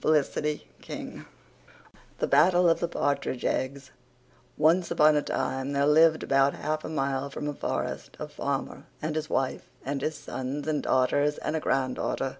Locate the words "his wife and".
9.14-10.02